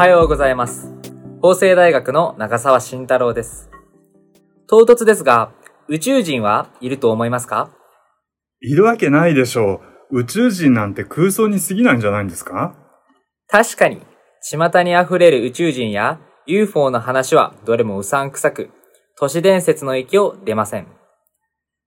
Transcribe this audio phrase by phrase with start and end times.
[0.00, 0.90] はようございます。
[1.42, 3.68] 法政大学の長沢慎太郎です。
[4.66, 5.52] 唐突ですが、
[5.88, 7.70] 宇宙人はいると思いますか？
[8.62, 10.20] いるわけないでしょう。
[10.20, 12.74] 宇宙人なんて空想に過ぎないんじゃないんですか？
[13.46, 14.00] 確かに、
[14.40, 18.70] 巷に溢れる宇宙人や UFO の話はどれもうさんくさく、
[19.18, 20.86] 都市伝説の域を出ません。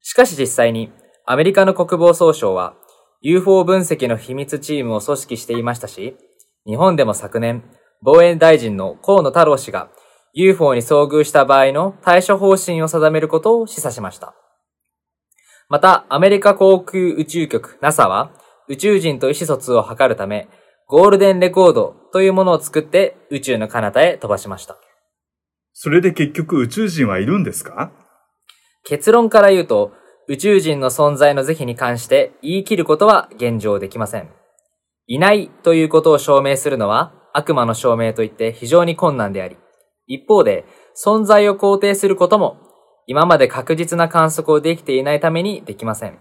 [0.01, 0.91] しかし実際に、
[1.25, 2.75] アメリカの国防総省は
[3.21, 6.15] UFO 分析の秘密チームを組織していましたし、
[6.67, 7.63] 日本でも昨年、
[8.05, 9.89] 防衛大臣の河野太郎氏が
[10.33, 14.33] UFO に遭遇した場合の対処方針を定めることを示唆しました。
[15.69, 18.31] また、アメリカ航空宇宙局 NASA は
[18.67, 20.49] 宇宙人と意思疎通を図るため、
[20.87, 24.77] ゴールデンレコードというものを作って宇宙の彼方へ飛ばしました。
[25.71, 27.93] それで結局宇宙人はいるんですか？
[28.83, 29.93] 結論から言うと、
[30.27, 34.29] 宇宙人の存在の是非に関して言い切ることは現状できません。
[35.07, 39.57] いないということを証明するのは悪魔の証明といって非常に困難であり、
[40.07, 42.57] 一方で存在を肯定することも
[43.07, 46.19] 今まで確実な観測をできていないためにできません。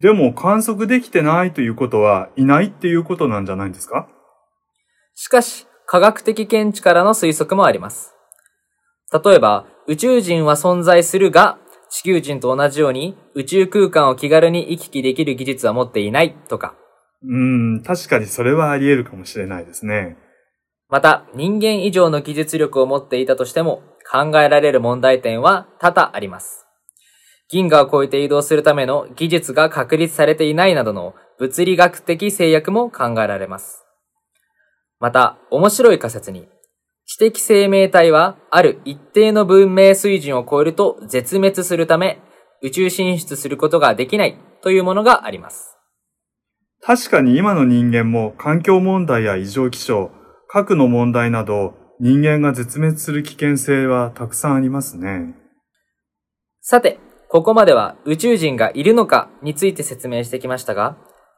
[0.00, 4.08] でも観測できてないということはいないっていうことなんじゃないんですか？
[5.14, 8.12] しかし、科学的見地からの推測もあります。
[9.12, 11.58] 例えば、宇宙人は存在するが、
[11.90, 16.74] 地球人と同じように宇宙空間を気軽に行き来できる技術は持っていないとか、
[17.24, 20.16] うん、確かにそれはあり得るかもしれないですね。
[20.88, 26.66] また人間以上の技術力を持っていたとしても考えられる問題点は多々あります。
[27.48, 33.84] 銀河を超えて移動するための技術が確立されていないなどの物理学的制約も考えられます。
[35.00, 36.48] また、面白い仮説に、
[37.04, 42.22] 知的生命体はある一定の文明水準を超えると絶滅するため、
[42.62, 45.76] 宇宙進出することができないというものがあります。
[46.84, 50.10] 確かに今の人間も環境問題や異常気象、
[50.48, 55.36] 核の問題など人間が絶滅する危険性はたくさんありますね。
[56.60, 56.98] さて、
[57.28, 60.96] ここまでは宇宙人がいるのかについて説明してきましたが、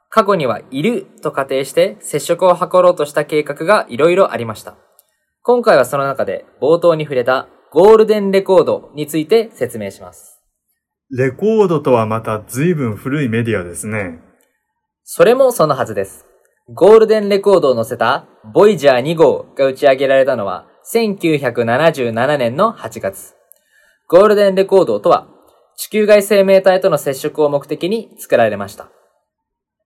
[0.09, 4.77] 過去にはいると仮定して接触を図ろうとした計画がいろいろありました。
[5.43, 10.41] 今回はその中で冒頭に触れたゴールデンレコードについて説明します。
[11.11, 14.21] レコードとはまた随分古いメディアですね。
[15.07, 16.25] それもそのはずです。
[16.73, 23.35] ゴールデンレコードを載せたボイジャー2号が打ち上げられたのは1977年の8月。
[24.09, 25.29] ゴールデンレコードとは
[25.77, 28.89] 地球外生命体との接触を目的に作られました。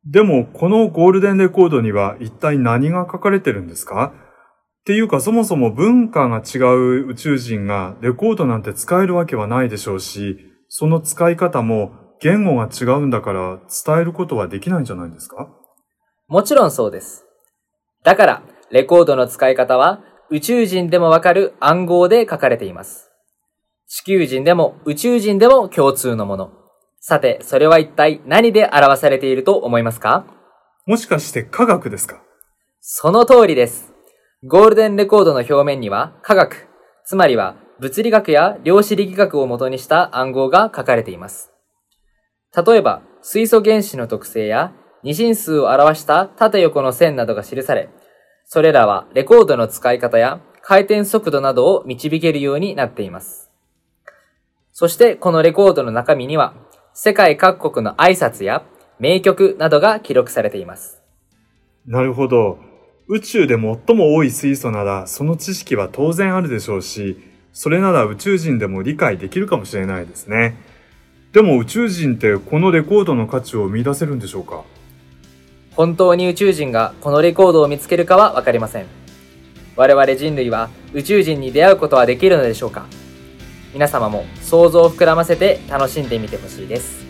[0.06, 4.12] でもこのゴールデンレコードには一体何が書かれてるんですか？
[4.14, 11.90] っていうかそもそも文化が違う宇宙人がレコードなんて使えるわけはないでしょうし、その使い方も
[12.20, 15.48] 言語が違うんだから伝えることはできないんじゃないですか？
[16.26, 17.24] もちろんそうです。
[18.04, 23.10] だから、レコードの使い方は宇宙人でもわかる暗号で書かれています。
[23.86, 26.52] 地球人でも宇宙人でも共通のもの。
[27.00, 30.26] さて、それは一体何で表されていると思いますか？
[30.86, 32.22] もしかして科学ですか？
[32.80, 33.92] その通りです。
[34.44, 36.68] ゴールデンレコードの表面には科学、
[37.04, 41.52] つまりは物理学や量子力学を元にした暗号が書かれています。
[42.56, 44.72] 例えば、水素原子の特性や
[45.02, 47.88] 二進数を表した縦横の線などが記され、
[48.44, 53.50] それらはレコードの使い方や回転速度などを導けるようになっています。
[54.72, 56.54] そしてこのレコードの中身には、
[56.94, 58.64] 世界各国の挨拶や
[58.98, 61.02] 名曲などが記録されています。
[61.86, 62.58] なるほど。
[63.06, 67.18] 宇宙で最も多い水素ならその知識は当然あるでしょうし、
[67.52, 70.56] それなら宇宙人でも理解できるかもしれないですね。
[71.32, 74.64] でも宇宙人ってこのレコードの価値を見出せるんでしょうか？
[75.76, 78.86] 本当に宇宙人がこのレコードを見つけるかは分かりません。
[79.76, 82.86] 我々人類は宇宙人に出会うことはできるのでしょうか？
[83.74, 87.07] 皆様も想像を膨らませて楽しんでみてほしいです。